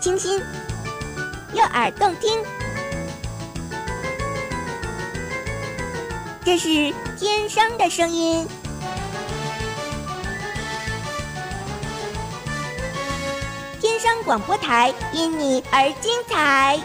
[0.00, 0.42] 清新，
[1.52, 2.42] 悦耳动听，
[6.42, 6.68] 这是
[7.18, 8.48] 天生的声音。
[13.78, 16.80] 天生广播台因你而精彩。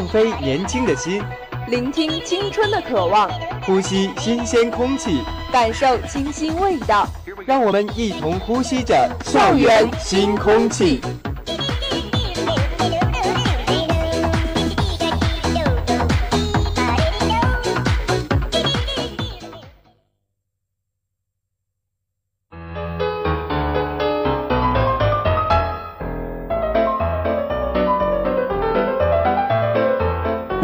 [0.00, 1.22] 放飞年轻的心，
[1.68, 3.30] 聆听青春的渴望，
[3.66, 5.20] 呼吸新鲜空气，
[5.52, 7.06] 感受清新味道。
[7.44, 11.02] 让我们一同呼吸着校园新空气。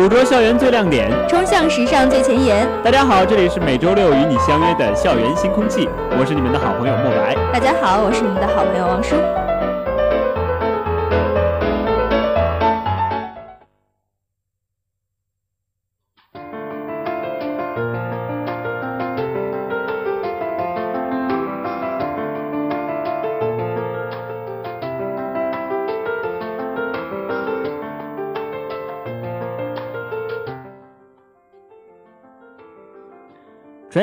[0.07, 2.65] 捕捉校园最亮点，冲向时尚最前沿。
[2.81, 7.35] 大家好，这里是每周六与你相约的校园新空气，我是你们的好朋友莫白。
[7.53, 9.17] 大家好，我是你们的好朋友王叔。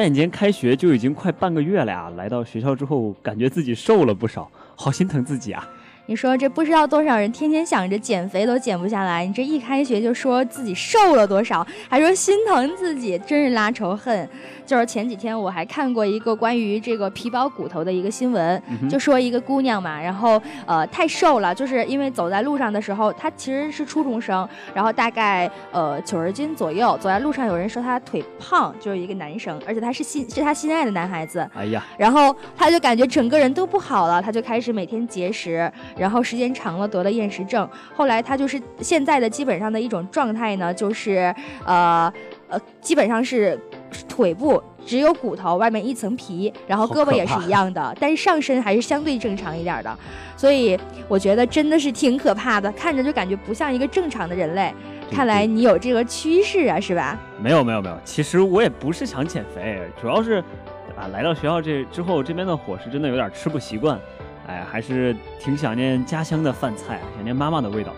[0.04, 2.10] 眼间开学就已经快半个月了呀！
[2.18, 5.66] 来到学校之后，感觉自己瘦了不少，好心疼自己啊！
[6.06, 14.28] 你说这不知道多少人天天想着减肥都减不下来，你这一开学就说自己瘦了多少，还说心疼自己，真是拉仇恨。
[14.66, 41.34] 就是前几天我还看过一个关于这个皮包骨头的一个新闻，就说一个姑娘嘛，然后呃太瘦了，就是因为走在路上的时候，她其实是初中生，然后大概呃九十斤左右，走在路上有人说她腿胖，就是一个男生，而且他是心是他心爱的男孩子，哎呀，然后他就感觉整个人都不好了，他就开始每天节食，然后时间长了得了厌食症，后来他就是现在的基本上的一种状态呢，就是
[41.66, 42.12] 呃
[42.48, 43.60] 呃基本上是
[44.08, 44.62] 腿部。
[44.86, 49.98] 只有骨头，外面一层皮，然后胳膊也是一样的，但是上身还是相对正常一点的，
[50.36, 54.74] 所以我觉得真的是挺可怕的，看着就感觉不像一个正常的人类。
[55.10, 57.18] 看来你有这个趋势啊，是吧？
[57.42, 60.44] 没有没有没有，其实我也不是想减肥，主要是
[60.98, 63.98] 啊来到学校这之后，这边的伙食真的有点吃不习惯，
[64.48, 67.92] 哎，还是挺想念家乡的饭菜，想念妈妈的味道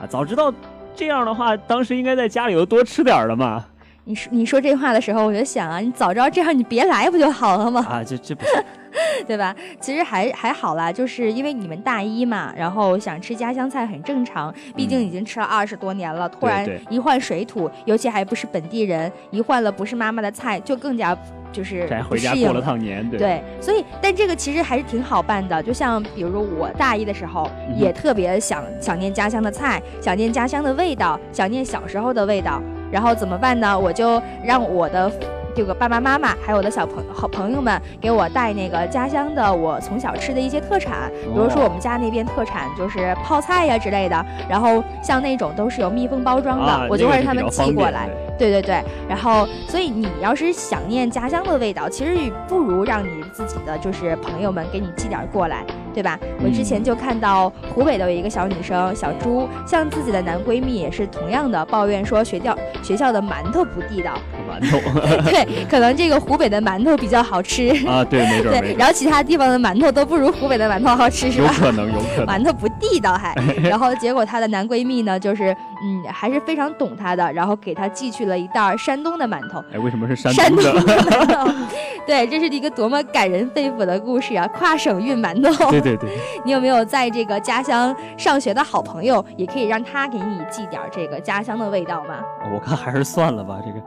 [0.00, 0.06] 啊。
[0.06, 0.52] 早知道
[0.94, 3.64] 这样的话，当时应该在家里头多吃点的嘛。
[4.04, 7.86] 你说你说这话的时候，我就想啊，你早知道这样，你别来不就好了吗？
[7.88, 8.54] 啊，这这不行。
[9.26, 9.54] 对吧？
[9.80, 21.16] 其实还还好啦，就是因为你们大一嘛，然后想吃家乡菜很正常，毕竟已经吃了二十多年了，突然一换水土，尤其还不是本地人，一换了不是妈妈的菜，就更加
[21.50, 25.62] 就是回家过了趟年，对对，所以但这个其实还是挺好办的。
[25.62, 32.62] 就像比如我大一的时候，嗯也特别想想念家乡的菜，想念家乡的味道，想念小时候的味道。
[32.90, 33.78] 然后怎么办呢？
[33.78, 35.10] 我就让我的
[35.54, 44.24] 这个爸爸妈妈还有我的小朋好朋友们给我带那个家乡的我从小吃的一些特产，比如说我们家那边特产就是泡菜呀之类的。
[44.48, 48.08] 然后像那种都是有密封包装的，啊我就会让他们寄过来。
[48.38, 55.64] 对对对对，然后所以你要是想念家乡的味道，其实不如让你自己的就是朋友们给你寄点儿过来，
[55.94, 56.18] 对吧？
[56.42, 64.14] 我之前就看到湖北的有一个小女生小朱，向自己的男闺蜜也是同样的抱怨说学校学校的馒头不地道，
[64.52, 64.78] 馒头
[65.30, 71.52] 对，可能这个湖北的馒头比较好吃，啊，对，没准对，然后其他地方的馒头都不如湖北的馒头好吃，是吧？
[71.52, 72.26] 有可能，有可能。
[72.26, 79.64] 馒头不地道还， 然后结果她的男闺蜜呢，就是嗯，还是非常懂她的，然后给她寄去了一袋儿山东的馒头。
[79.72, 80.82] 哎，为什么是山山东东的？
[80.82, 81.52] 的馒头，
[82.06, 84.46] 对，这是一个多么感人肺腑的故事啊！
[84.48, 86.10] 跨省运馒头，对对对，
[86.44, 92.16] 你有没有在这个家乡上学的好朋友，也可以让他给你寄点这个家乡的味道吗？
[92.52, 93.58] 我看还是算了吧。
[93.64, 93.80] 这个，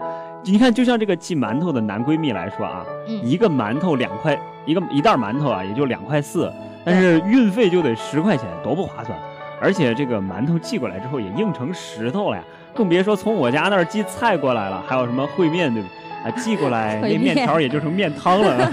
[0.45, 6.51] 你看，就像这个寄馒头的男闺蜜来说啊，嗯一个馒头两块，一个一袋馒头啊，也就两块四，
[6.83, 9.18] 但是运费就得十块钱，多不划算。
[9.59, 12.44] 而且这个馒头寄过来之后也硬成石头了呀，
[12.75, 16.31] 更别说从我家那儿寄菜过来了，还有什么烩面，对不对？
[16.31, 18.69] 啊，寄过来 那面面条也就成面汤了，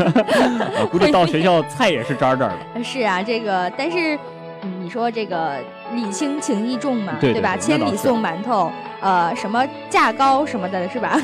[0.80, 2.58] 我 估计到学校菜也是渣渣了。
[2.84, 4.14] 是啊，这个但是。
[4.64, 5.56] 嗯你说这个
[5.92, 7.56] 礼轻情意重嘛，对对吧？
[7.56, 8.70] 千里送馒头，
[9.02, 11.18] 呃，什么价高什么的，是吧？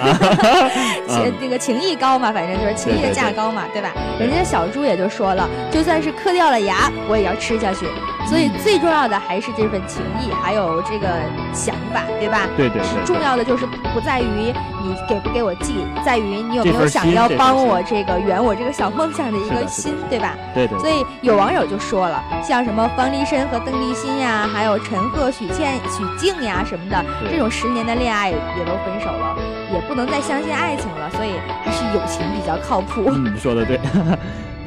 [1.09, 3.93] 情这个情谊高嘛，反正就是情谊的价高嘛，对吧？
[4.19, 7.87] 人家小猪也就说了，就算是磕掉了牙，我也要吃下去。
[8.29, 11.09] 所以最重要的还是这份情谊，还有这个
[11.53, 12.47] 想法，对吧？
[12.57, 13.65] 对对对，重要的就是
[13.95, 14.53] 不在于
[14.83, 20.35] 你给不给我寄，在于你有没有想要帮我这个圆我这个小梦想的一个心，对吧？
[20.55, 29.37] 对对所以有网友就说了，像什么方力申和邓丽欣呀，还有陈赫、许倩、许静呀什么的，这种十年的恋爱也都分手了，
[29.73, 31.33] 也不能再相信爱情了，所以
[31.65, 33.05] 还是友情比较靠谱。
[33.07, 33.81] 嗯，你说的对。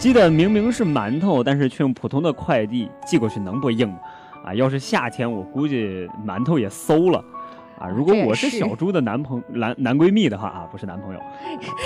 [0.02, 4.00] 寄的明明是馒头，但是却用普通的快递寄过去，能不硬吗？
[4.44, 7.24] 啊，要是夏天，我估计馒头也馊了。
[7.78, 11.20] 啊，如果我是是小猪的男朋男男闺蜜的话啊，不是男朋友，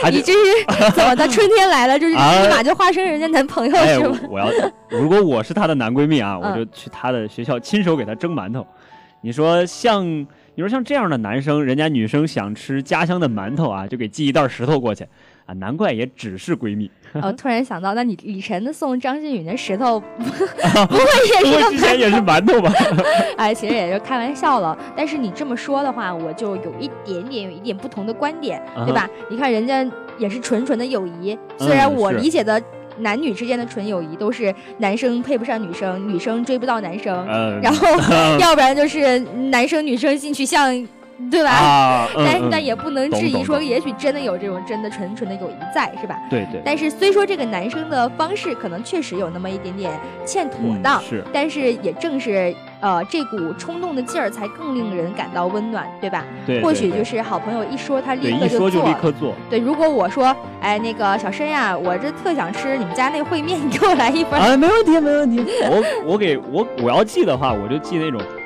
[0.09, 1.27] 你这是怎么的？
[1.27, 4.17] 春天来了，就是 啊立马就化身人家男朋友哎，是吗？
[4.29, 4.49] 我要
[4.89, 8.65] 如果我是她的男闺蜜啊， 我嗯就去她的学校亲手给她蒸馒头。
[9.19, 10.25] 你说像
[10.55, 15.05] 你说像这样的男生，人家女生想吃家乡的馒头啊，就给寄一袋石头过去
[15.45, 16.89] 啊，难怪也只是闺蜜。
[17.21, 22.71] 哦突然想到，那你李晨送张馨予那石头， 不会也是个过之前也是馒头吧？
[23.37, 24.77] 哎，其实也就开玩笑了。
[24.95, 29.09] 但是你这么说的话，我就有一点点有一点不同的观点，对吧？
[29.29, 29.85] 你看人家
[30.17, 32.61] 也是纯纯的友谊，虽然我理解的
[32.99, 37.87] 男女之间的纯友谊都是男生配不上女生，女生追不到男生，呃，然后
[38.39, 39.19] 要不然就是
[39.49, 40.71] 男生女生性取向，
[41.31, 41.49] 对吧？
[41.51, 46.19] 啊， 嗯但嗯但也不能质疑说，也许真的有这种真的纯纯的友谊在，是吧？
[46.29, 49.91] 对对，但是虽说这个男生的方式可能确实有那么一点点
[50.25, 56.23] 欠妥嗯当，是但是也正是呃这股冲动的劲儿，才更令人感到温暖，对吧？
[56.45, 58.89] 对，或许就是好朋友一说，他立刻就做了。
[58.89, 64.51] 立刻做，对，如果我说，哎，那个小申呀，我这特想吃你们家那烩面，你给我来一份儿。
[64.51, 65.43] 啊，没问题没问题。
[65.69, 68.44] 我我给我我要寄的话，我就寄那种就是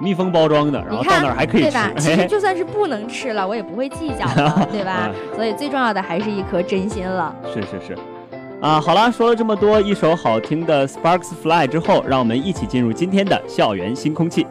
[0.00, 1.90] 密封包装的，然后到那儿还可以吃对吧？
[1.98, 5.10] 其实就算是不能吃了，我也不会计较的， 对吧？
[5.12, 7.34] 嗯所以最重要的还是一颗真心了。
[7.54, 7.98] 是是是，
[8.60, 14.46] 啊，好啦，说了这么多，一首好听的 Sparks Fly 之后，让我们一起进入今天的校园新空气。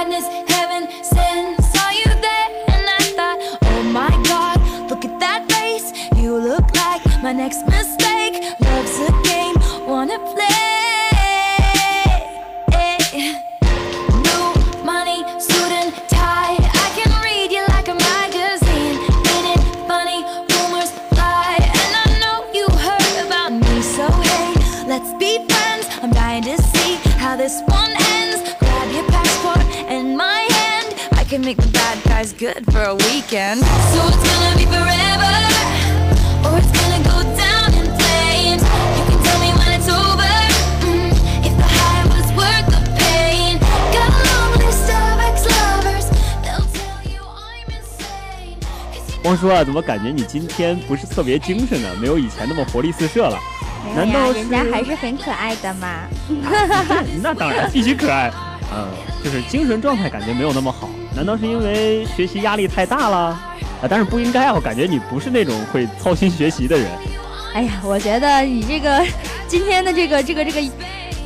[0.00, 1.56] Magic, madness, heaven, sin.
[1.62, 5.92] Saw you there and I thought, oh my god, look at that face.
[6.16, 7.89] You look like my next mistake.
[33.30, 33.62] Weekend.
[33.62, 35.34] So it's gonna be forever,
[36.44, 38.62] or it's gonna go down in flames.
[38.96, 40.34] You can tell me when it's over.
[40.82, 41.10] mm,
[41.46, 43.58] if the high was worth the pain.
[43.92, 46.06] Got a long list of ex-lovers.
[46.42, 48.58] They'll tell you I'm insane.
[48.92, 51.88] 'Cause you 汪叔啊，怎么感觉你今天不是特别精神呢？
[52.00, 53.38] 没有以前那么活力四射了？
[53.94, 55.88] 难道，人家还是很可爱的嘛。
[57.22, 58.30] 那当然必须可爱，
[58.72, 58.88] 嗯，
[59.24, 60.88] 就是精神状态感觉没有那么好。
[61.14, 63.16] 难道是因为学习压力太大了？
[63.16, 66.86] 啊，但是不应该啊，我感觉你不是那种会操心学习的人。
[67.54, 69.04] 哎呀，我觉得你这个
[69.48, 70.60] 今天的这个这个这个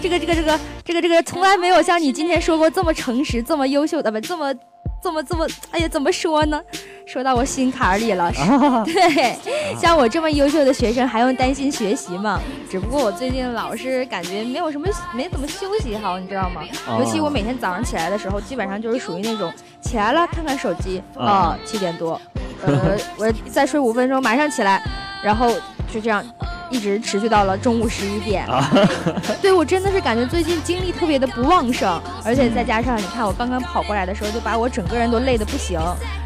[0.00, 4.54] 这个这个这个这个这个从来没有像你今天说过这么诚实、这么优秀的，不这么
[5.02, 6.60] 这么这么，哎呀，怎么说呢？
[7.06, 8.24] 说到我心坎里了。
[8.24, 9.36] 啊， 对，
[9.78, 12.40] 像我这么优秀的学生还用担心学习吗？
[12.70, 16.62] 只不过我最近老是感觉没有什么没怎么休息好，你知道吗？
[16.88, 22.20] 哦尤其我每天早上起来的时候，基本上就是属于那种起来了看看手机啊啊，七点多，
[22.64, 24.82] 呃，我再睡五分钟马上起来，
[25.22, 25.50] 然后
[25.92, 26.24] 就这样。
[26.70, 28.70] 一直持续到了中午十一点，啊
[29.40, 35.78] 对我真的是感觉最近精力特别的不旺盛，而且再加上你看我刚刚跑过来的时候，就把我整个人都累得不行，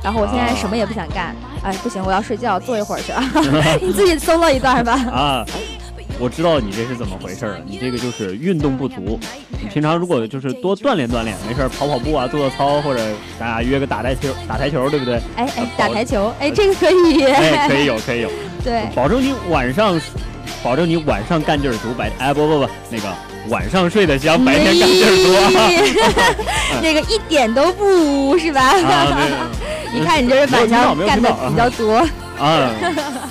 [0.03, 3.23] 然后我现在什么也不想干，哎，不行，我要睡觉，坐一会儿去啊，
[3.83, 4.93] 你自己 solo 一段吧。
[5.11, 5.45] 啊，
[6.19, 9.19] 我知道你这是怎么回事了，你这个就是运动不足。
[9.61, 13.01] 你平常如果就是多锻炼锻炼，没事儿跑跑步啊，做做操，或者
[13.39, 15.17] 咱俩约个打台球，打台球，对不对？
[15.37, 18.31] 哎哎，打台球，哎，这个可以，哎，可以有，可以有，
[18.63, 20.01] 对，保证你晚上，
[20.63, 23.09] 保证你晚上干劲儿足，白哎不不不，那个
[23.49, 26.37] 晚上睡得香，白天干劲儿多。
[26.83, 28.61] 那个一点都不污是吧？
[28.63, 29.07] 啊，
[29.93, 31.99] 对， 一看你就是晚上干的比较多，
[32.39, 32.71] 啊。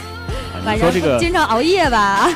[0.65, 2.29] 晚上这个经常熬夜吧？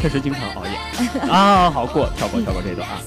[0.00, 3.00] 确实经常熬夜啊，好过跳过跳过这段啊。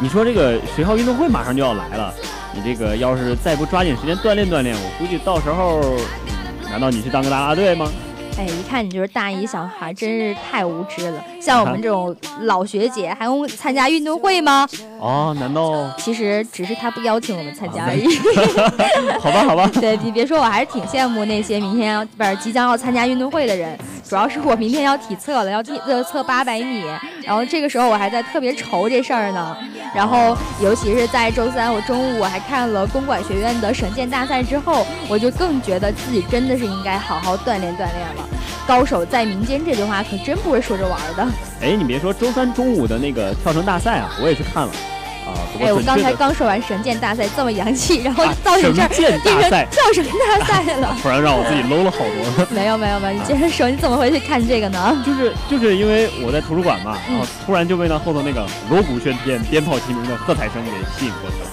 [0.00, 2.12] 你说这个学校运动会马上就要来了，
[2.52, 5.80] 你这个要是再不抓紧时间锻炼锻炼，我估计到时候，
[6.26, 7.88] 嗯难道你去当个啦啦队吗？
[8.36, 11.24] 哎，一看你就是大一小孩，真是太无知了。
[11.40, 14.68] 像我们这种老学姐，还用参加运动会吗？
[14.98, 15.88] 哦，难道？
[15.96, 18.08] 其实只是他不邀请我们参加而已。
[19.20, 19.70] 好吧，好吧。
[19.74, 23.78] 对你别说，我还是挺羡慕那些明天要不是即将要参加运动会的人。
[24.08, 26.82] 主要是我明天要体测了，要体测测八百米，
[27.26, 29.56] 然后这个时候我还在特别愁这事儿呢。
[29.94, 38.28] 然后尤其是在周三，我中午我还看了公管学院的省建大赛之后，我就更觉得自己真的是应该好好锻炼锻炼了。
[38.66, 41.26] 高手在民间这句话可真不是说着玩的。
[41.60, 44.72] 哎，你别说，周三中午的那个跳绳大赛啊，我也去看了。
[45.26, 52.46] 啊，哎，我刚才刚说完神剑大赛这么洋气，然后到你这儿变成跳绳大赛了， 突然让我自己 low 了好多。
[52.54, 54.96] 没有没有没有，你接着说，你怎么会去看这个呢？
[55.04, 61.50] 就是就是因为我在图书馆嘛，然后突然就被那后头那个锣鼓喧天、鞭炮齐鸣的喝彩声给吸引过去了，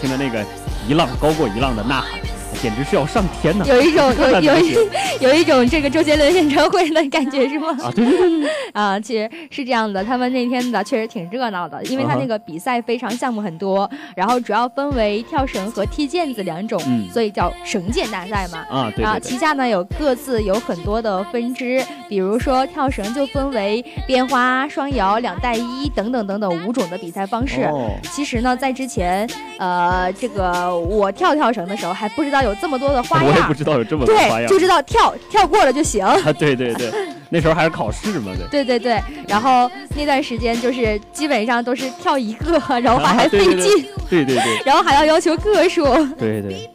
[0.00, 0.44] 听着那个
[0.88, 2.35] 一浪高过一浪的呐喊。
[2.66, 3.64] 简直是要上天呐！
[3.64, 4.74] 有一种 有有一
[5.22, 7.68] 有一种这个周杰伦演唱会的感觉是吗？
[7.80, 18.58] 啊，对对对对 啊，其实是这样的，他们那天的确实挺热闹的，因为他那个比赛非常项目很多，然后主要分为跳绳和踢毽子两种，嗯、所以叫绳毽大赛嘛。
[18.68, 19.04] 啊，对,对,对。
[19.04, 27.62] 然后旗下呢有各自有很多的分支，比如说跳绳就分为编花、双摇、两带一等等等等五种的比赛方式。
[27.62, 29.24] 哦、其实呢，在之前，
[29.60, 36.04] 呃，这个我跳跳绳的时候还不知道有这么多的花样，我也不知道有这么多花样，对，就知道跳跳过了就行。
[36.04, 36.90] 啊，对对对，
[37.30, 38.64] 那时候还是考试嘛，对。
[38.64, 45.84] 对对对，然后那段时间就是基本上都是跳一个，然后还费劲，对对对，然后还要要求个数，
[46.18, 46.70] 对对。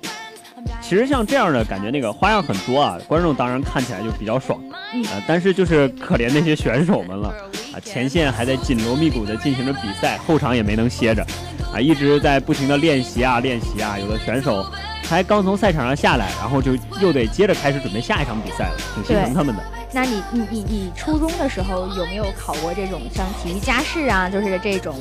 [0.82, 4.60] 其实像这样的感觉，那个花样很多啊，观众当然看起来就比较爽，
[4.94, 7.30] 嗯、啊，但是就是可怜那些选手们了，
[7.74, 11.26] 啊，前线还在紧锣密鼓的进行着比赛，后场也没能歇着，
[11.74, 14.66] 啊，一直在不停的练习啊练习啊，有的选手
[15.04, 19.64] 才刚从赛场上下来，然后就又得接着开始准备下一场比赛了，挺心疼他们的。
[19.94, 24.96] 那你你你你初中的时候有没有考过这种像体育加试啊，就是这种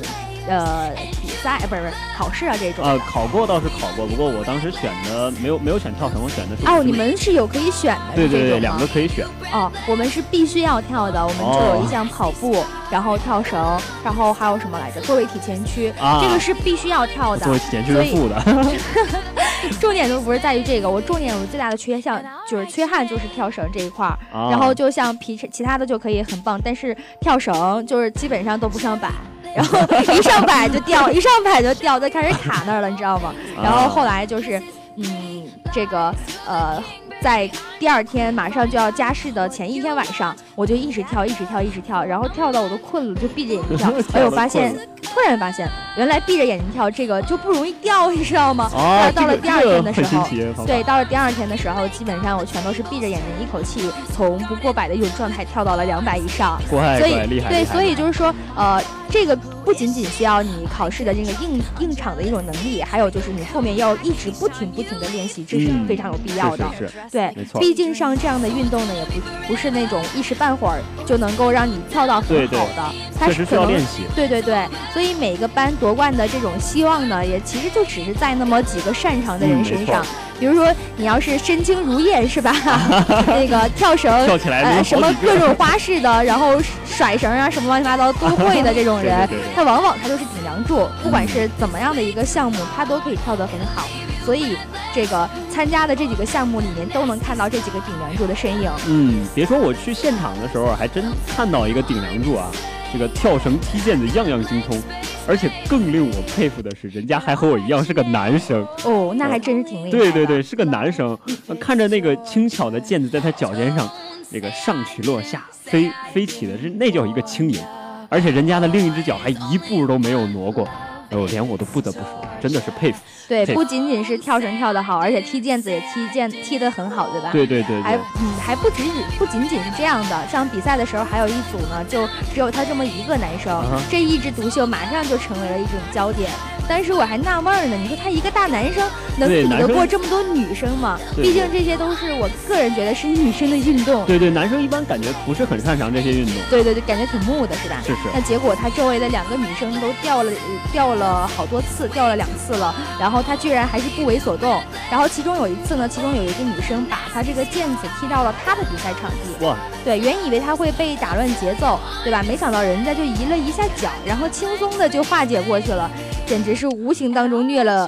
[0.47, 0.89] 呃
[1.21, 2.91] 比赛，不是不是考试啊这种的？
[2.91, 9.25] 啊，考过倒是考过，不过我当时选的没有没有选跳绳，我选的是哦，你们是有可以选的，对对对，两个可以选。
[9.51, 15.01] 哦，我们是必须要跳的，我们就有一项跑步，然后跳绳，然后还有什么来着？
[15.01, 18.65] 坐位体前屈，啊这个是必须要跳的坐位体前屈是负的，
[19.79, 24.17] 重点都不是在于这个，我重点我最大的缺项就是缺憾就是跳绳这一块儿。
[24.31, 29.09] 啊然后就像皮其他的就可以很棒，但是跳绳就是基本上都不上摆。
[29.55, 29.79] 然后
[30.13, 33.33] 一上摆就掉，一上摆就掉，就开始卡那儿了，你知道吗？
[33.61, 34.61] 然后后来就是，
[34.97, 36.13] 嗯，这个
[36.47, 36.81] 呃，
[37.21, 43.91] 在第二天马上就要加试的前一天晚上，我就一直跳，一直跳，一直跳，然后跳到我都困了，就闭着眼睛跳。
[44.13, 48.69] 哎，我发现，突然发现，原来闭着眼睛跳这个就不容易掉，你知道吗？
[48.75, 50.27] 啊，到了第二天的时候
[50.65, 56.59] 对，到了第二天的时候，基本上我全都是闭着眼睛，一口气从不过百的一种状态跳到了两百以上。
[56.69, 66.65] 所以对，所以就是说，呃，这个不仅仅需要你考试的这个硬硬场的一种能力，还有就是你后面要一直不停不停的练习，这是嗯非常有必要的。
[67.11, 72.83] 对毕竟上这样的运动呢，也不不是那种一时半会儿就能够让你跳到很好的，
[73.19, 74.03] 它是可能需要练习。
[74.15, 80.05] 对对对，所以每个班夺冠的这种希望呢，也其实就只是在那么几个擅长的人身上。
[80.39, 82.51] 比如说，你要是身轻如燕是吧？
[83.27, 93.87] 那个跳绳，跳起来呃，什么各种花式的，然后甩绳啊，什么乱七八糟都会的这种人 对对对对，他往往他就是顶梁柱，不管是怎么样的一个项目，他都可以跳得很好。
[94.25, 94.55] 所以，
[94.93, 98.71] 这个参加的这几个项目里面，都能看到这几个顶梁柱的身影。
[98.87, 102.51] 嗯，别说我去现场的时候，还真看到一个顶梁柱啊，
[102.93, 104.79] 这个跳绳、踢毽子样样精通，
[105.27, 108.65] 而且更令我佩服的是，人家还和我一样是个男生。
[108.83, 109.97] 哦，那还真是挺厉害的。
[109.97, 113.89] 对对对，是个男生，呃看着那个轻巧的毽子在他脚尖上，
[114.29, 117.59] 那个上起落下飞飞起的，是那叫一个轻盈，
[118.07, 120.65] 而且人家的另一只脚还一步都没有挪过，
[121.09, 122.99] 哎呦，连我都不得不说，真的是佩服。
[123.27, 127.29] 对，不仅仅是跳绳跳得好，而且踢毽子也踢毽踢得很好，对吧？
[127.31, 136.29] 对对对还，嗯，还不只是不仅仅是这样的，像比赛的时候，还有一组呢，就只有他这么一个男生，这一枝独秀马上就成为了一种焦点。
[136.67, 140.97] 但是我还纳闷儿呢，你说他一个大男生能比得过这么多女生吗？
[141.17, 144.05] 毕竟这些都是我个人觉得是女生的运动。
[144.05, 146.33] 对对，男生一般感觉不是很擅长这些运动。
[146.49, 147.81] 对对对，感觉挺木的是吧？
[147.81, 154.61] 是是那结果他周围的两个女生都掉了，呃掉了好多次，掉了两次了，然后他居然还是不为所动。
[154.89, 159.45] 然后其中有一次呢，其中有一个女生把他这个毽子踢到了他的比赛场地。
[159.45, 162.23] 哇，对，原以为他会被打乱节奏，对吧？
[162.23, 165.89] 没想到人家就移了一下脚，然后轻松的就化解过去了，
[166.25, 167.87] 简直是无形当中虐了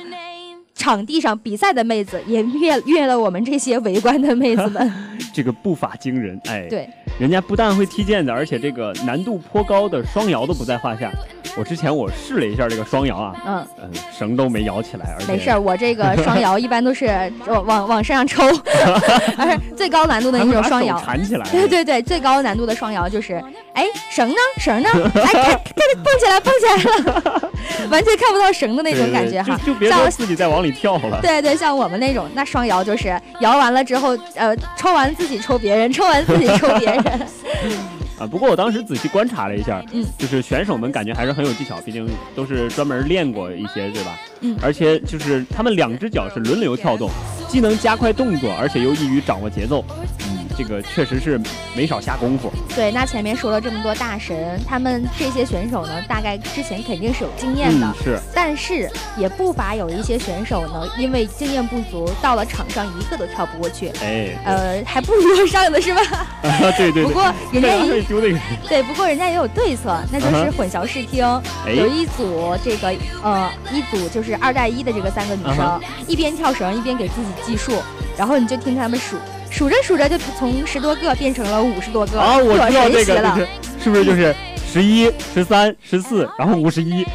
[0.75, 4.91] 场地上比赛的妹子，也虐虐了我们这些围观的妹子们。
[5.33, 6.87] 这个步伐惊人，哎，对，
[7.19, 11.11] 人家不但会踢毽子，而且这个难度颇高的双摇都不在话下。
[11.55, 13.67] 我之前我试了一下这个双摇啊，嗯。
[13.81, 17.05] 嗯，绳都没摇起来，而且没事儿，我这个双摇一般都是
[17.45, 18.43] 往往往身上抽，
[19.37, 20.99] 而且最高难度的那种双摇。
[21.03, 21.47] 缠起来。
[21.51, 23.41] 对对对，最高难度的双摇就是，
[23.73, 24.35] 哎，绳呢？
[24.57, 24.89] 绳呢？
[25.15, 25.59] 哎，看，看，
[26.03, 27.51] 蹦起来，蹦起来了，
[27.91, 29.59] 完全看不到绳的那种感觉哈。
[29.65, 31.19] 就就别自己再往里跳了。
[31.21, 37.27] 对对，像我们那种，那双摇就是摇完了之后，呃，抽完自己抽别人，抽完自己抽别人。
[38.23, 44.17] 啊，不过我当时仔细观察了一下，嗯就是选手们感觉还是很有技巧，毕竟都是专门练过一些，对吧？
[44.41, 47.09] 嗯而且就是他们两只脚是轮流跳动，
[47.47, 49.83] 既能加快动作，而且又易于掌握节奏。
[50.53, 51.39] 嗯，这个确实是
[51.75, 52.51] 没少下功夫。
[52.75, 57.87] 对，那前面说了这么多大神，他们这些选手呢，大概之前肯定是有经验的。
[57.87, 66.27] 嗯，是，但是也不乏有一些选手呢，因为经验不足，到了场上一个都跳不过去，哎，呃，还不如上的是吧？
[66.77, 67.03] 对对对。
[67.03, 71.23] 不过人家也丢那个，对，不过人家也有对策，那就嗯是混淆视听。
[71.65, 77.81] 哎有一组这个呃，一组就是二带一的这个三个女生，嗯一边跳绳一边给自己计数，
[78.17, 79.17] 然后你就听他们数，
[79.53, 83.41] 数着数着就从十多个变成了五十多个，啊，我可知道这个，了就。
[83.41, 83.47] 是
[83.83, 84.33] 是不是就是
[84.65, 87.05] 十一、十三、十四，然后五十一？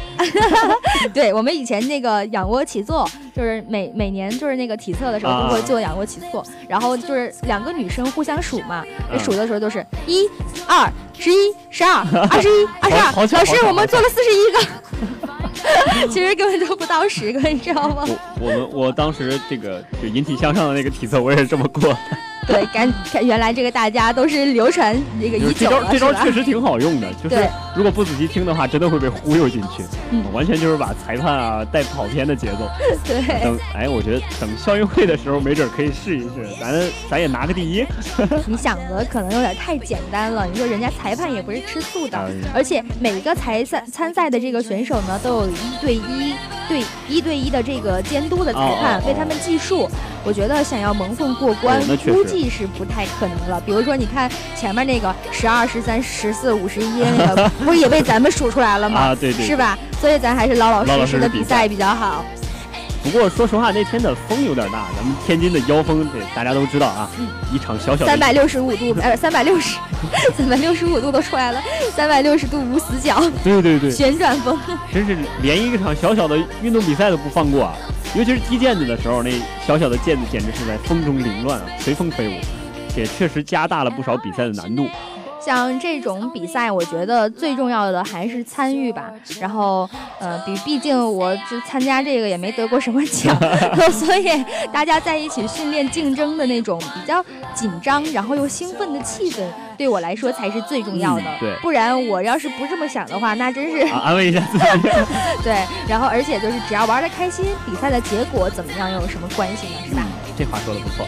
[1.13, 10.25] 对我们以前那个仰卧起坐，就是每每年就是那个体测的时候啊都会做仰卧起坐，然后就是两个女生互相数嘛，嗯数的时候都是一、
[10.67, 11.35] 二、十一、
[11.69, 13.11] 十二、二十一、 二十二。
[13.15, 18.05] 老师我们做了四十一个， 其实根本就不到十个，你知道吗？
[18.07, 21.97] 我我们我当时这个就引体向上的那个体测，我也是这么过的。
[22.47, 32.67] 对，感感原来这个大家都是流传这个就是已久了，这招这招确实挺好用的， 就是如果不仔细听的话，真的会被忽悠进去，嗯完全就是把裁判啊带跑偏的节奏。
[33.05, 33.43] 对。
[33.43, 37.85] 等哎，我觉得等校运会的时候，没准可以试一试，咱咱也拿个第一。
[38.47, 40.47] 你想的可能有点太简单了。
[40.47, 46.33] 你说人家裁判也不是吃素的，嗯而且每一个裁赛参赛的这个选手呢，都有一对一
[46.67, 49.87] 对一对一的这个监督的裁判为他们计数。
[50.29, 51.81] 我觉得想要蒙混过关
[52.13, 53.59] 估计是不太可能了。
[53.65, 58.99] 比如说，你看前面那个十二、十三、十四、五十一那个， 不是也被咱们数出来了吗？
[59.09, 59.75] 啊对对是吧？
[59.99, 62.23] 所以咱还是老老实实的比赛比较好。
[63.11, 67.09] 不过说实话，那天的风有点大，咱们天津的妖风，这大家都知道啊。
[67.51, 69.77] 一场小小的三百六十五度，呃，三百六十，
[70.37, 71.59] 三百六十五度都出来了，
[71.95, 74.57] 三百六十度无死角，对对对，旋转风。
[74.93, 77.75] 真是连一场小小的运动比赛都不放过啊！
[78.15, 79.31] 尤其是踢毽子的时候，那
[79.65, 82.39] 小小的毽子简直是在风中凌乱啊，随风飞舞，
[82.95, 84.87] 也确实加大了不少比赛的难度。
[85.49, 89.09] 像这种比赛，我觉得最重要的还是参与吧。
[89.41, 93.35] 然后，呃，比毕竟我就参加这个也没得过什么奖，
[93.91, 94.29] 所以
[94.71, 99.41] 大家在一起训练竞争的那种比较紧张，然后又兴奋的气氛，
[99.75, 101.23] 对我来说才是最重要的。
[101.23, 104.65] 嗯对不然我要是不这么想的话，那真是、啊，安慰一下自己。
[105.43, 105.65] 对。
[105.87, 109.73] 然后，而且就是只要玩的开心，比赛的结果怎么样又有什么关系呢？
[109.89, 110.03] 是吧？
[110.37, 111.07] 这话说的不错。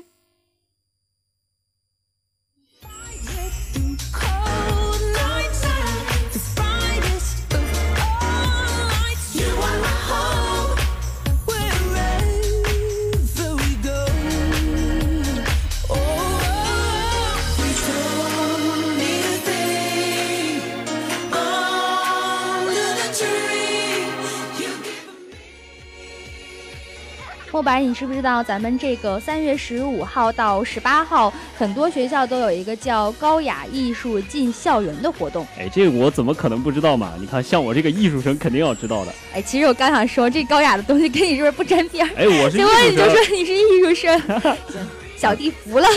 [27.61, 35.45] 莫白，你知不知道咱们这个三月十五号到十八号，很多学校都有一个叫“高雅艺术进校园”的活动。
[35.59, 37.13] 哎，这个我怎么可能不知道嘛？
[37.19, 39.13] 你看，像我这个艺术生，肯定要知道的。
[39.31, 42.09] 哎，其实我刚想说，这高雅的东西跟你是不是不沾边儿？
[42.17, 43.03] 哎，我是艺结果你就。
[43.03, 44.19] 说你是艺术生，
[44.67, 45.87] 行 小弟服了。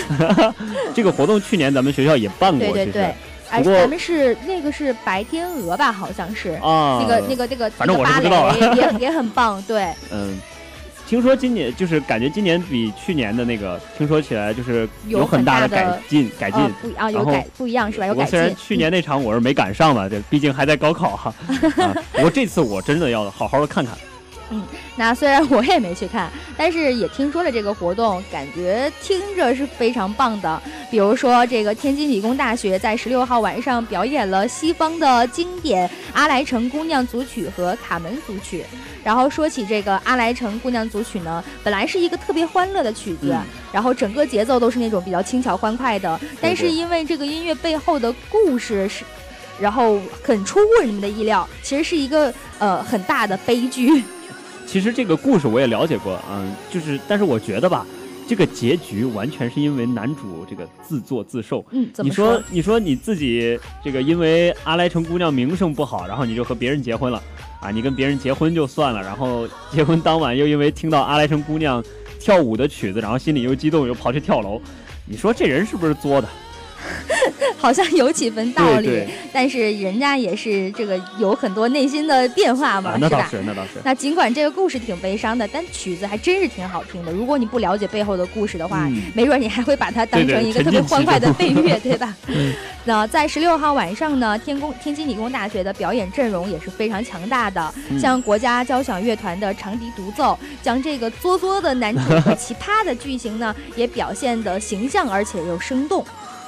[0.94, 3.02] 这个活动去年咱们学校也办过，对对对，
[3.48, 5.90] 哎，咱们是那个是白天鹅吧？
[5.90, 6.50] 好像是。
[6.62, 10.36] 啊，那个、那个、那个，反正我知道蕾也也很棒，对，嗯，
[11.14, 16.60] 听说今年就是感觉今年比去年的那个，听说起来就是有很大的改进改进。
[16.60, 18.06] 呃，不啊，有改不一样是吧？
[18.08, 18.52] 有改不过虽然。
[18.56, 21.32] 去年那场我是没赶上吧，这毕竟还在高考哈。
[21.76, 23.96] 啊，不过这次我真的要好好的看看。
[24.96, 30.62] 那虽然我也没去看，但是也听说了这个活动，感觉听着是非常棒的。
[30.90, 38.62] 比如说，这个天津理工大学在十六号晚上表演了西方的经典《阿莱城姑娘组曲》和《卡门组曲》。
[39.02, 46.20] 然后说起这个《阿莱城姑娘组曲》呢，本来是一个特别欢乐的曲子，嗯然后整个节奏都是那种比较轻巧欢快的。
[46.40, 49.04] 但是因为这个音乐背后的故事是。
[49.60, 54.02] 然后很出乎人们的意料，其实是一个呃很大的悲剧。
[54.66, 57.86] 其实这个故事我也了解过，嗯，就是但是我觉得吧，
[58.26, 61.64] 这个结局完全是因为男主这个自作自受。
[61.70, 67.22] 嗯，怎么你说，你说你自己这个因为阿莱城姑娘名声不好，然后你就和别人结婚了
[67.60, 67.70] 啊？
[67.70, 71.82] 你跟别人结婚就算了，然后结婚当晚又因为听到阿莱城姑娘
[72.18, 74.60] 跳舞的曲子，然后心里又激动，又跑去跳楼。
[75.06, 76.28] 你说这人是不是作的？
[77.56, 83.22] 好像有几分道理，对对但是人家也是这个有很多内心的变化嘛，啊，那是吧？
[83.22, 83.70] 倒是，那倒是。
[83.84, 87.12] 那尽管这个故事挺悲伤的，但曲子还真是挺好听的。
[87.12, 92.14] 如果你不了解背后的故事的话，嗯没准你还会把它当成一个特别欢快的 中配乐，对吧？
[92.28, 92.52] 嗯
[92.86, 106.04] 那在十六号晚上呢，天宫天津理工大学的表演阵容也是非常强大的，嗯像国家交响乐团的长笛独奏，将这个作作的男主和奇葩的剧情呢，也表现得形象而且又生动。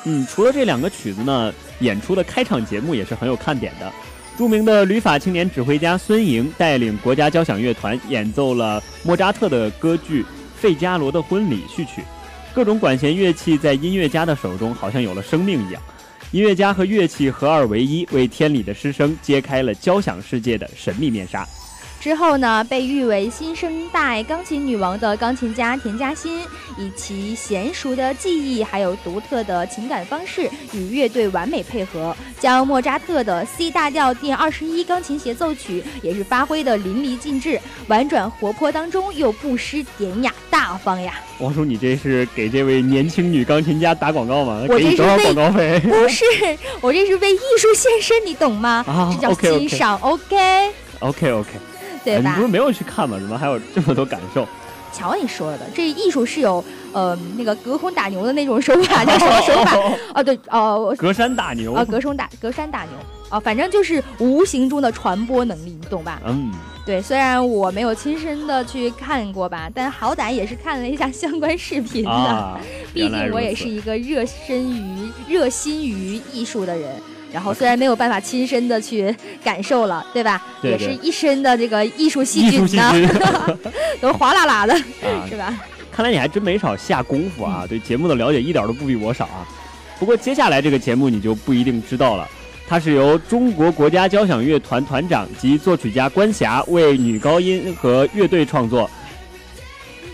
[0.08, 3.92] 嗯，除了这两个曲子呢，演出的开场节目也是很有看点的。
[4.38, 10.22] 著名的旅法青年指挥家孙莹带领国家交响乐团演奏了莫扎特的歌剧
[10.56, 12.04] 《费加罗的婚礼》序曲，
[12.54, 15.82] 各种管弦乐器在音乐家的手中好像有了生命一样。
[16.30, 21.44] 音乐家和乐器合二为一，为天理的师生揭开了交响世界的神秘面纱。
[22.06, 26.38] 之后呢，被誉为新生代钢琴女王的钢琴家田嘉欣，
[26.78, 41.14] 以其娴熟的技艺还有独特的情感方式与乐队完美配合，将莫扎特的 C 大调第二十一钢琴协奏曲也是发挥的淋漓尽致，婉转活泼当中又不失典雅大方呀。
[41.40, 44.64] 王叔，你这是给这位年轻女钢琴家打广告吗？
[44.68, 45.80] 我这是广告费？
[45.80, 46.24] 不是，
[46.80, 48.84] 我这是为艺术献身，你懂吗？
[48.86, 51.48] 啊这叫欣赏，OK，OK OK，
[52.14, 52.48] 对吧你不是？
[52.48, 53.18] 没有去看吗？
[53.18, 54.46] 怎么还有这么多感受？
[54.92, 59.76] 瞧你说的，这艺术是有呃那个隔空打牛的那种手法，叫什么手法？
[60.14, 61.74] 哦，对，哦、隔山打牛。
[61.74, 62.92] 啊，隔空打隔山打牛
[63.28, 66.22] 啊，反正就是无形中的传播能力，你懂吧？
[66.24, 66.50] 嗯，
[66.86, 72.10] 对，虽然我没有亲身的去看过吧，但好歹也是看了一下相关视频的。
[72.10, 72.58] 啊，
[72.94, 76.88] 毕竟我也是一个热身于热心于艺术的人。
[77.36, 80.42] 然后虽然没有办法亲身的去感受了，对吧？
[80.62, 83.06] 对也是一身的这个艺术细菌呢，菌
[84.00, 84.80] 都哗啦啦的，啊
[85.28, 85.54] 是，吧？
[85.92, 89.46] 看来你还真没少下功夫啊，对节目的了解一点都不比我少啊。
[89.98, 92.26] 不过接下来这个节目你就不一定知道了，
[92.66, 98.88] 它是由中国国家交响乐团团长及作曲家关霞为女高音和乐队创作。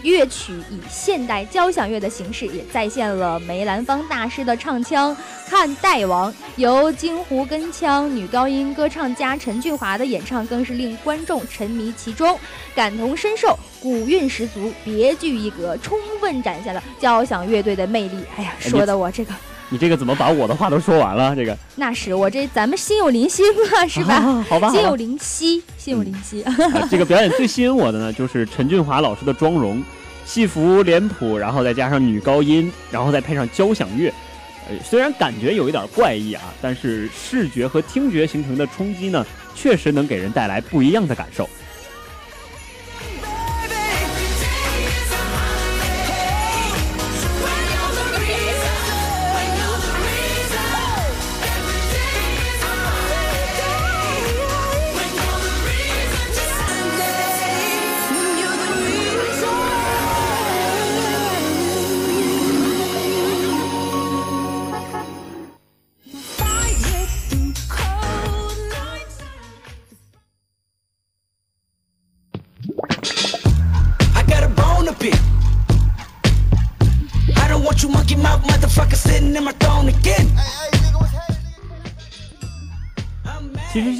[0.02, 5.14] 乐曲以现代交响乐的形式，也再现了梅兰芳大师的唱腔
[5.48, 12.38] 《看代王》，由京胡跟腔女高音歌唱家陈俊华的演唱，更是令观众沉迷其中，
[12.74, 18.24] 感同身受，古韵十足，别具一格，充分展现了交响乐队的魅力。
[18.36, 19.32] 哎呀，说的我这个
[19.72, 21.34] 你这个怎么把我的话都说完了？
[21.34, 24.16] 这个那是我这咱们心有灵犀嘛，是吧？
[24.16, 24.94] 啊好吧，心有。
[24.96, 26.42] 灵犀，心有灵犀。
[26.42, 26.54] 啊
[26.90, 29.82] 这个表演最吸引我的呢，就是陈俊华老师的妆容，
[30.26, 34.12] 戏服脸谱，然后再加上女高音，然后再配上交响乐。
[34.68, 41.48] 呃，虽然感觉有一点怪异啊，但是视觉和听觉形成的冲击呢，确实能给人带来不一样的感受。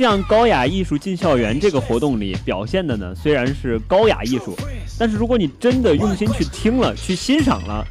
[0.03, 4.59] 像高雅艺术进校园这个活动里表现的呢，虽然是高雅艺术，
[4.99, 7.87] 但是如果你真的用心去听了、去欣赏了，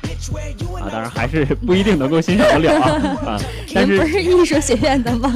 [0.80, 2.92] 啊，当然还是不一定能够欣赏得了啊
[3.32, 3.42] 啊！
[3.74, 5.34] 但是不是是艺术学院的吗？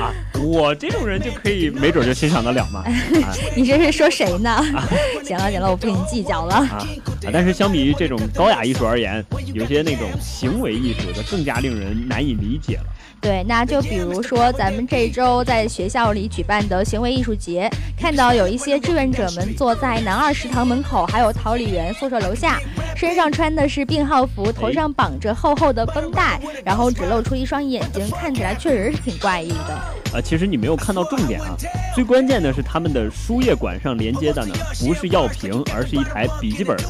[0.00, 0.10] 啊，
[0.42, 2.80] 我这种人就可以没准就欣赏得了嘛
[3.22, 4.64] 啊你这是说谁呢？
[5.22, 6.54] 行了行了，我不跟你计较了。
[6.54, 7.30] 啊啊！
[7.30, 12.84] 但是相比于这种高雅艺术而言，有些那种行为艺术就更加令人难以理解了。
[13.24, 22.60] 对，那就比如说咱们这周在学校里举办的行为艺术节，看到有一些志愿者们坐在南二食堂门口，还有桃李园宿舍楼下，
[22.94, 30.18] 身上穿的是病号服，头上绑着厚厚的绷带，然后只露出一双眼睛，看起来确实是挺怪异的。
[30.18, 31.56] 啊，其实你没有看到重点啊，
[31.94, 36.82] 最关键的是他们的输液管上连接的呢，不是药瓶，而是一台笔记本儿，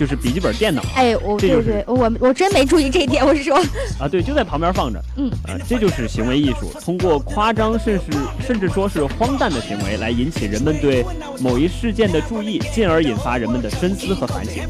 [0.00, 0.82] 就是笔记本电脑。
[0.96, 3.58] 哎，我这就是对对，我我真没注意这一点，我是说，
[4.00, 4.98] 啊，对，就在旁边放着。
[5.18, 11.04] 嗯，啊，这就是行为艺术，通过夸张甚至甚至说是荒诞的行为来引起人们对
[11.38, 14.62] 某一事件的注意，进而引发人们的深思和反省。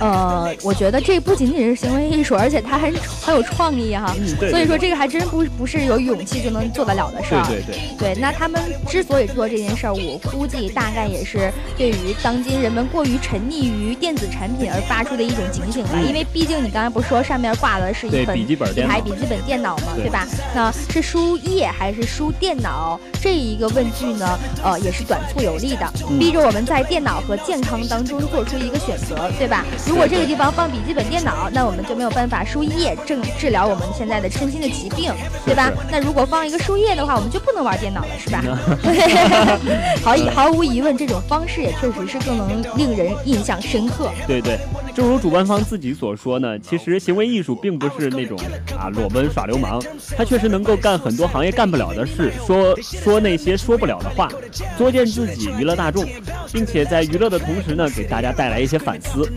[0.00, 2.90] 呃，我觉得这不仅仅是行为艺术，而且它还
[3.22, 4.12] 很有创意哈。
[4.18, 4.50] 嗯，对。
[4.50, 7.46] 所以说这个还真不不是有勇气就能做得了的事儿。
[7.46, 15.90] 对对对，对，那他们之所以做这件事儿，我估计大概也是对于当今人们过于沉溺于电子产品而发出的一种警醒吧。
[15.94, 20.26] 嗯因为毕竟你刚才不是说上面挂的是一本笔记本一台笔记本电脑嘛，对对吧？
[20.54, 23.00] 那是输液还是输电脑？
[23.20, 29.64] 这一个问句呢，呃，也是短促有力的，嗯逼着我们在电脑和健康当中做出一个选择，对吧？
[29.86, 35.12] 如果这个地方放笔记本电脑，那我们就没有办法输液正治疗我们现在的身心的疾病，
[35.46, 35.72] 对吧？
[35.90, 38.42] 那如果放一个输液的话，我们就不能玩电脑了，是吧？
[39.64, 44.10] 对，毫毫无疑问，这种方式也确实是更能令人印象深刻。
[44.26, 44.93] 对对，it.
[44.94, 48.38] 正如主办方自己所说呢，其实行为艺术并不是那种
[48.78, 49.82] 啊裸奔耍流氓，
[50.16, 54.30] 它确实能够干很多行业干不了的事，说说那些说不了的话，
[54.78, 56.06] 作践自己，娱乐大众，
[56.52, 59.28] 并且在娱乐的同时呢，给大家带来一些反思。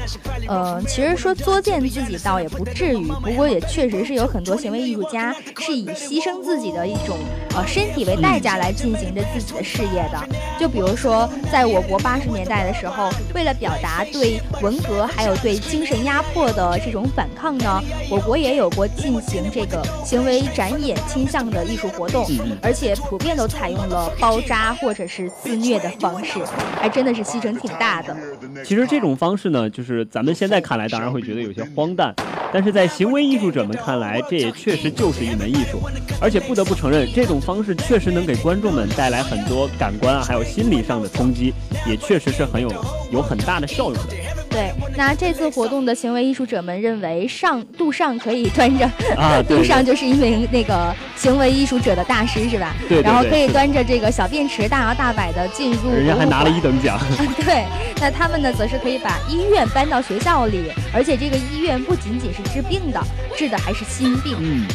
[0.48, 7.18] 呃，其实说作践自己倒也不至于，不过也确实是有很多行为艺术家是以牺牲自己的一种
[7.56, 10.24] 呃身体为代价来进行着自己的事业的。
[10.60, 22.26] 就比如说，在我国八十年代的时候，为了表达对文革还有对精神压迫的这种反抗呢，我国也有过进行这个行为展演倾向的艺术活动，
[22.62, 26.40] 而且普遍都采用了包扎或者是自虐的方式，
[26.80, 28.16] 还真的是牺牲挺大的。
[28.64, 32.14] 其实这种方式呢，就是咱们现在看来当然会觉得有些荒诞，
[32.52, 35.80] 但是在行为艺术者们看来，这也确实就是一门艺术。
[36.20, 41.54] 而且不得不承认，这种方式确实能给观众们带来很多感官啊，还有心理上的冲击，
[41.86, 42.72] 也确实是很有
[43.12, 44.47] 有很大的效用的。
[44.58, 52.74] 对，那这次活动的行为艺术者们认为，上杜尚可以端着啊， 杜尚就是一名那个行为艺术者的大师是吧？
[52.90, 57.00] 对，然后可以端着这个小便池大摇大摆的进入，人家还拿了一等奖。
[57.46, 57.68] 对，
[58.02, 63.00] 那他们呢，则是可以把医院搬到学校里，而且这个医院不仅仅是治病的，
[63.38, 64.36] 治的还是心病。
[64.40, 64.66] 嗯。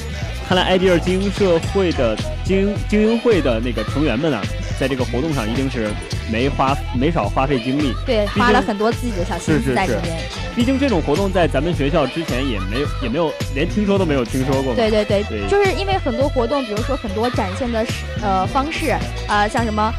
[0.48, 4.40] 看来，艾迪尔精英社会的精英精英会的那个成员们啊，
[4.82, 5.92] 在这个活动上一定是
[6.28, 10.18] 没花没少花费精力，对，花了很多自己的小心思在里面。
[10.56, 14.74] 毕竟这种活动在咱们学校之前也没有也没有连听说都没有听说过。
[14.74, 17.86] 对对对，就是因为很多活动，比如说很多展现的
[18.22, 18.92] 呃方式
[19.28, 19.92] 啊，像什么，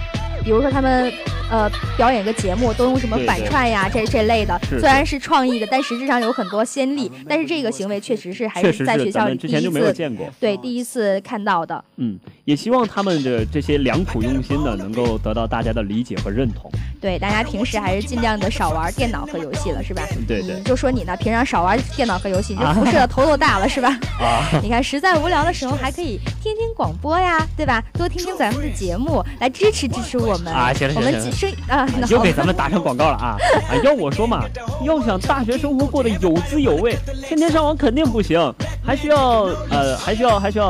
[0.44, 1.14] 比如说他们。
[1.54, 3.88] 呃，表演个节目都用什么反串呀？
[3.88, 7.12] 这这类的，虽然是创意的，但实质上有很多先例。
[7.30, 11.86] 但是这个行为确实是还是在学校里之前就没有见过，对，第一次看到的。
[11.98, 16.72] 嗯，也希望他们的这些良苦用心呢，能够得到大家的理解和认同。
[17.00, 20.02] 对，大家平时还是尽量的少玩电脑和游戏了，是吧？
[20.28, 20.60] 对对。
[20.64, 23.90] 就说你呢，平常少玩电脑和游戏，你就辐射的头都大了，是吧？
[24.20, 24.60] 啊。
[24.64, 27.84] 你看，实在无聊的时候，还可以听听广播呀，对吧？
[27.94, 30.52] 多听听咱们的节目，来支持支持我们。
[30.52, 31.08] 啊，行了行了。
[31.08, 31.32] 我们
[31.68, 31.88] 啊。
[32.24, 33.38] 给咱们打上广告了啊！
[33.70, 34.46] 啊，要我说嘛，
[34.86, 36.96] 要想大学生活过得有滋有味，
[37.28, 38.40] 天天上网肯定不行，
[38.82, 40.70] 还需要呃，还需要还需要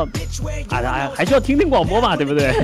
[0.70, 2.52] 啊，还需要听听广播嘛，对不对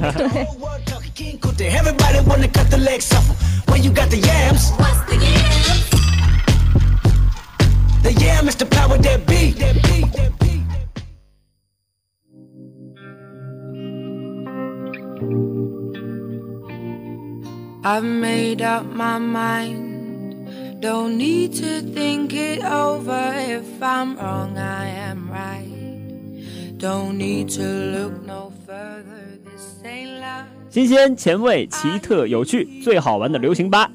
[17.84, 20.82] ？I've made up my mind.
[20.82, 23.34] Don't need to think it over.
[23.36, 26.78] If I'm wrong, I am right.
[26.78, 29.40] Don't need to look no further.
[29.44, 30.46] This ain't love.
[30.70, 33.92] 新鲜、前卫、奇特、有趣，最好玩的流行吧。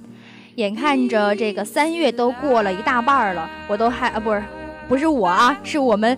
[0.57, 4.43] 眼看着这个三月都过了一大半了，我都还啊，不是，
[4.89, 6.17] 不是我啊，是我们。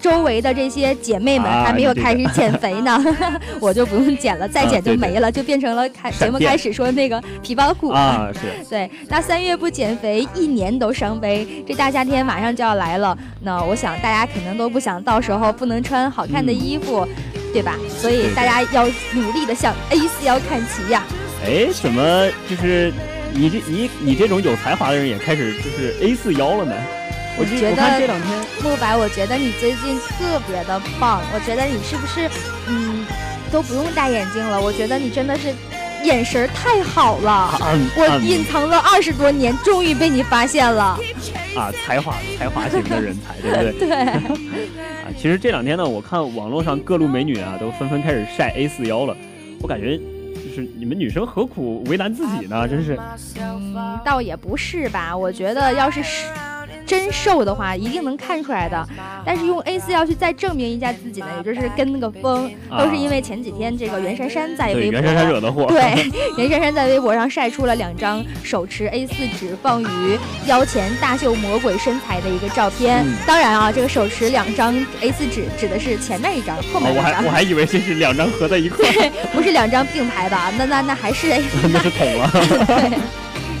[0.00, 3.02] 周围的这些姐妹们还没有开始减肥呢，
[3.60, 8.90] 我就不用减了，再减就没了，就变成了开节目开始说那个皮包骨啊， 是对。
[9.08, 11.46] 那三月不减肥，一年都伤悲。
[11.66, 17.06] 这大夏天马上就要来了，那我想大家可能都不想到时候不能穿好看的衣服，
[17.52, 17.76] 对吧？
[17.88, 21.02] 所以大家要努力的向 A 四腰看齐呀。
[21.44, 22.92] 哎，怎么就是
[23.32, 26.74] 你这你你这种有才华的人也开始就是 A 四腰了呢？
[27.40, 31.20] 我觉得这两天，慕白，我觉得你最近特别的棒。
[31.32, 32.28] 我觉得你是不是，
[32.66, 33.06] 嗯，
[33.52, 34.60] 都不用戴眼镜了？
[34.60, 35.54] 我觉得你真的是
[36.02, 37.56] 眼神太好了。
[37.96, 40.98] 我隐藏了二十多年，终于被你发现了。
[41.56, 43.72] 啊，才华才华型的人才，对不对？
[43.88, 43.96] 对。
[45.04, 49.16] 啊，其实这两天呢，我看网络上各路美女啊，都纷纷开始晒 A 四腰了。
[49.60, 52.66] 我感觉，就是你们女生何苦为难自己呢？
[52.66, 52.98] 真是。
[53.40, 55.16] 嗯，倒也不是吧。
[55.16, 56.26] 我觉得要是是。
[56.88, 58.88] 真瘦的话，一定能看出来的。
[59.22, 65.66] 但是用 A 四要去再证明一下自己呢，也就是跟那个风，都是因为前几天这个袁姗姗在微博，袁姗姗惹的祸。
[65.66, 73.04] 对， 袁姗姗在微博上晒出了两张手持 A 四纸放于腰前大秀魔鬼身材的一个照片。
[73.26, 76.96] 当然啊，这个手持两张 A 四纸指的是前面一张，后面一张。
[76.96, 78.90] 我还我还以为这是两张合在一块。
[78.90, 81.68] 对， 不是两张并排的，那那那还是 A 四。
[81.68, 82.30] 那是捅了。
[82.66, 82.98] 对。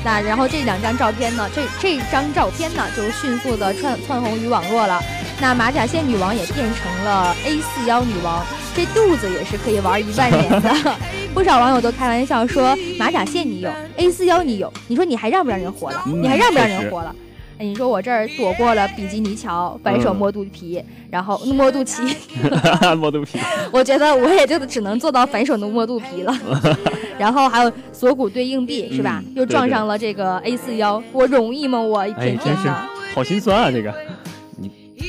[0.04, 1.48] 那然后这两张照片呢？
[1.54, 5.00] 这这张照片呢，就迅速的窜窜红于网络了。
[5.40, 8.44] 那马甲线女王也变成了 A 四腰女王，
[8.74, 10.96] 这肚子也是可以玩一万年的。
[11.34, 16.02] 不少网友都开玩笑说，马甲线你有，A 四腰你有，你说你还让不让人活了？
[16.06, 17.14] 你还让不让人活了？
[17.60, 22.14] 你说我这儿躲过了比基尼桥，反手摸肚皮，然后摸肚脐，
[22.96, 23.38] 摸肚皮。
[23.72, 26.36] 我觉得我也就只能做到反手能摸肚皮了。
[27.18, 29.22] 然后还有锁骨对硬币是吧？
[29.34, 31.80] 又撞上了这个 A 四腰，我容易吗？
[31.80, 32.74] 我一天天的。
[33.14, 33.70] 好心酸啊！
[33.70, 34.17] 这个，你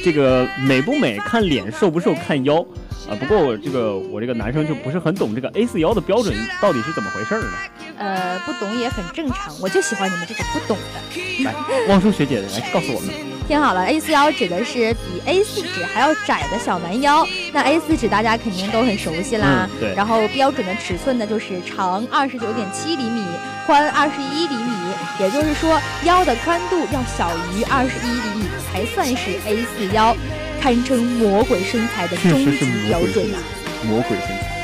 [0.04, 2.62] 这个美不美看脸，瘦不瘦看腰
[3.10, 3.16] 啊。
[3.20, 7.52] 不过我这个我这个男生就不是很懂这个 A 四腰的标准到底是怎么回事呢？
[7.98, 11.44] 呃，不懂也很正常，我就喜欢你们这种不懂的。
[11.44, 11.54] 来，
[11.90, 13.10] 汪叔学姐来告诉我们。
[13.46, 17.26] 听好了，A 四腰指的是比 A 四纸还要窄的小蛮腰。
[17.52, 19.68] 那 A 四纸大家肯定都很熟悉啦。
[19.74, 23.24] 嗯对然后标准的尺寸呢，就是长二十九点七厘米，
[23.66, 24.72] 宽二十一厘米，
[25.20, 30.16] 也就是说腰的宽度要小于二十一厘米才算是 A 四腰，
[30.62, 33.38] 堪称魔鬼身材的终极标准啊！
[33.82, 34.60] 材，魔鬼身材。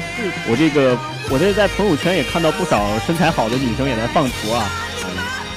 [0.47, 0.97] 我这个
[1.30, 4.70] 我这在朋友圈也看到不少身材好的女生也在放图啊。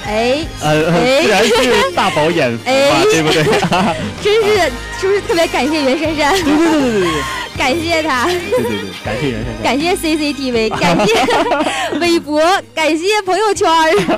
[0.09, 3.43] 哎，呃，哎自然是大饱眼福嘛，哎对不对？
[4.23, 6.31] 真是是不是特别感谢袁姗姗？
[6.43, 7.21] 对对对对对对
[7.55, 8.25] 感谢他。
[8.25, 9.63] 对对对，感谢袁姗姗。
[9.63, 12.41] 感谢 CCTV， 感谢微博，
[12.73, 13.67] 感谢朋友圈，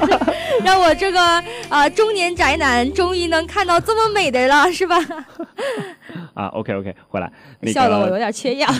[0.64, 4.96] 让我这个啊、呃中年宅男终于能看到这么美的了，是吧？
[6.34, 7.30] 啊，OK OK，回来，
[7.60, 8.72] 那个笑得我有点缺氧。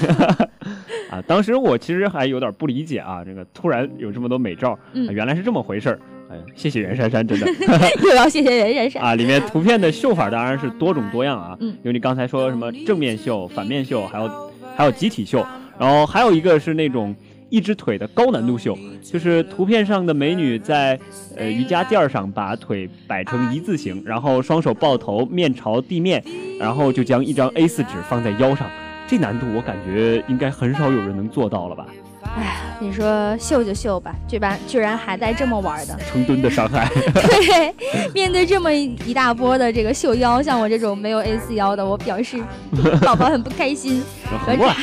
[1.10, 6.00] 啊，当时我其实还有点不理解啊，这个突然有这么多美照，原来是这么回事儿。
[6.32, 7.48] 哎呀，谢谢袁姗姗，真的
[8.04, 9.02] 又要谢谢袁姗姗。
[9.04, 9.16] 啊！
[9.16, 15.46] 里面图片的绣法当然是多种多样啊，嗯因为你刚才说什么正面绣、反面绣，还有还有集体绣，
[15.78, 17.14] 然后还有一个是那种
[17.50, 20.98] 一只腿的高难度绣，就是图片上的美女在
[21.36, 26.24] 呃瑜伽垫上把腿摆成一字形，然后双手抱头，面朝地面，
[26.58, 28.70] 然后就将一张 A4 纸放在腰上。
[29.08, 31.86] 这难度我感觉应该很少有人能做到了吧？
[32.24, 35.98] 哎，你说秀就秀吧，居然居然还带这么玩的。
[36.12, 36.88] 成吨的伤害。
[37.14, 37.74] 对，
[38.14, 42.42] 面对这么一大波的这个秀腰，像我这种没有 A 四腰的，我表示
[43.02, 44.04] 宝宝很不开心。
[44.46, 44.76] 很过来，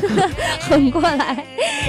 [0.68, 1.44] 横过来，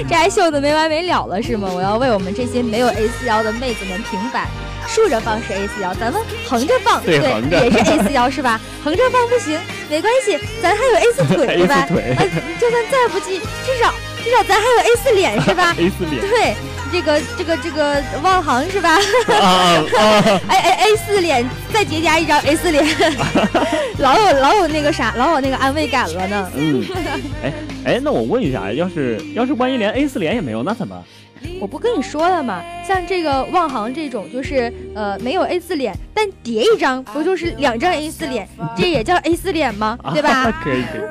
[0.08, 1.68] 这还秀的没完没了了是吗？
[1.72, 4.46] 我要为我们这些没有 A 四腰的妹子们平反。
[4.86, 8.60] 竖着放是 A 四腰，咱们横着放，对也是 A 四腰是吧？
[8.82, 9.56] 横着放不行，
[9.88, 12.28] 没关系，咱还有 A 四腿对吧？A4 腿呃，
[12.58, 13.94] 就算再不济，至少
[14.24, 15.74] 至少咱还有 A 四脸是吧？
[15.78, 16.54] A 四脸对，
[16.92, 18.98] 这个这个这个望航是吧？
[19.28, 20.40] 啊啊！
[20.48, 22.84] 哎哎 A 四脸再叠加一张 A 四脸，
[23.98, 26.50] 老有老有那个啥，老有那个安慰感了呢。
[26.56, 26.84] 嗯，
[27.42, 27.52] 哎
[27.84, 31.02] 哎，那我问一下，要是要是万一连 A 四脸也没有，那怎么？
[31.60, 32.62] 我不跟你说了吗？
[32.86, 38.48] 像这个望航这种，就是呃没有 A 四脸，但叠一张，不就是两张 A 四脸？
[38.76, 39.98] 这也叫 A 四脸吗？
[40.12, 40.30] 对吧？
[40.30, 41.02] 啊可以可以。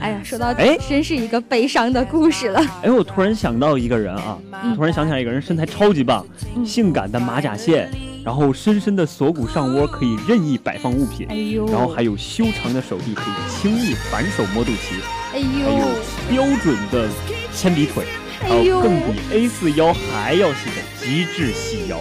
[0.00, 2.60] 哎呀，说到哎底，真是一个悲伤的故事了。
[2.82, 4.38] 哎，我突然想到一个人啊，
[4.74, 6.26] 突然想起来一个人，身材超级棒，
[6.56, 7.90] 嗯性感的马甲线，
[8.24, 15.00] 然后深深的锁骨上窝可以任意摆放物品哎，呦，然后还有修长的手臂可以轻易反手摸肚脐，
[15.34, 15.84] 哎还有呦，
[16.30, 17.08] 标准的
[17.52, 18.04] 铅笔腿，
[18.40, 21.98] 还有哎呦更比 A 4腰还要细的极致细腰。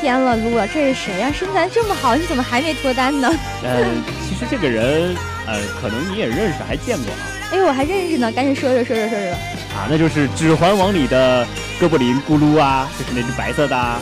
[0.00, 3.28] 天了噜了，这是谁呀、身材这么好，你怎么还没脱单呢？
[3.64, 3.84] 呃，
[4.28, 5.16] 其实这个人，
[5.46, 7.18] 呃，可能你也认识，还见过啊。
[7.50, 9.32] 哎呦，我还认识呢，赶紧说说说说说说。
[9.74, 11.46] 啊，那就是《指环王》里的
[11.80, 14.00] 哥布林咕噜啊，就是那只白色的、啊。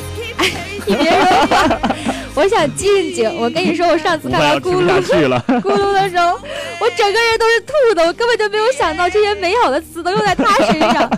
[0.87, 1.81] 你别说话，
[2.37, 3.35] 我想静静。
[3.41, 5.43] 我跟你说，我上次看到咕噜去了。
[5.49, 6.39] 咕噜的时候，
[6.79, 11.11] 我整个人都是吐的，我根本就没有想到这些美好的词都用在他身上。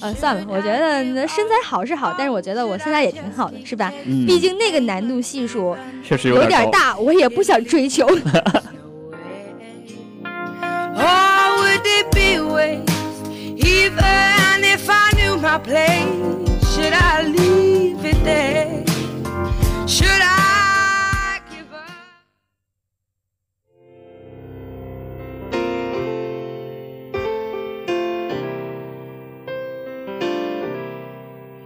[0.00, 3.92] 呃，算了，我觉得那身材好是好，但是我觉得我现在也挺好的，是吧？
[4.06, 8.06] 嗯毕竟那个难度系数确实有点大，我也不想追求。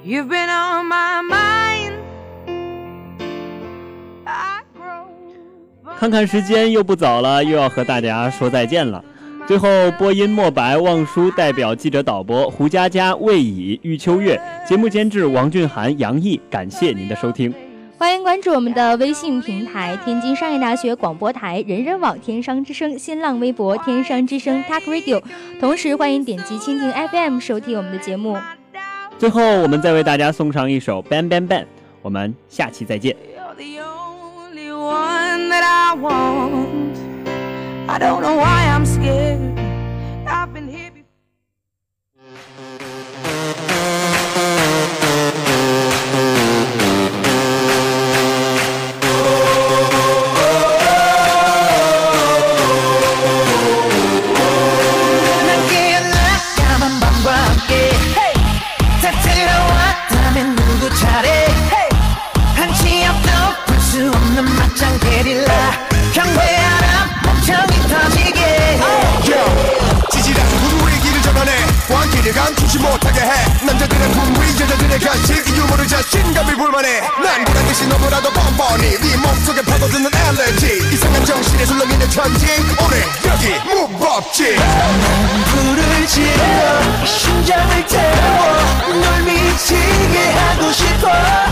[0.04, 1.92] You've been on my mind.
[4.24, 5.06] I grow.
[5.96, 9.04] 看看时间又不早了，又要和大家说再见了。
[9.46, 17.54] 最后，播音莫白、望舒代表记者导播胡佳佳、魏乙、玉秋月，节目监制王俊涵、杨毅，感谢您的收听。
[17.96, 25.22] 欢迎关注我们的微信平台“天津商业大学广播台”、人人网“天商之声”、新浪微博“天商之声 Talk Radio”，
[25.60, 28.36] 同时欢迎点击蜻蜓 FM 收听我们的节目。
[29.22, 31.62] 最后，我们再为大家送上一首《Bang Bang Bang》，
[32.02, 33.14] 我们下期再见。
[33.36, 36.96] You're the only one that I want.
[37.86, 39.38] I don't know why I'm scared.
[40.26, 40.61] I've been
[72.82, 77.00] 남자들은 분위 여자들의 간식 유머를 자신감이 불만해.
[77.22, 80.92] 난 그런 듯이 너무나도 뻔뻔히 네 몸속에 파고드는 알레르기.
[80.92, 82.46] 이상한 정신에 술렁이는 천지.
[82.84, 84.56] 오늘 여기 무법지.
[84.56, 91.51] 난 불을 지어 심장을 태워 널 미치게 하고 싶어